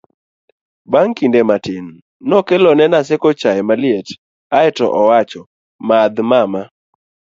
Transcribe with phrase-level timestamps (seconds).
[0.91, 1.85] bang' kinde matin
[2.29, 4.07] nokelo ni Naseko chaye maliet
[4.57, 6.61] ae to owacho 'madh mama